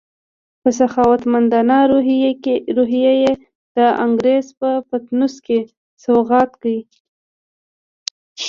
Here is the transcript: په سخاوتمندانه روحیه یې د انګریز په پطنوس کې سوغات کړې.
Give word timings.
په 0.61 0.69
سخاوتمندانه 0.79 1.77
روحیه 2.77 3.13
یې 3.21 3.31
د 3.75 3.77
انګریز 4.05 4.47
په 4.59 4.69
پطنوس 4.89 5.35
کې 5.45 5.59
سوغات 6.03 6.51
کړې. 6.61 6.79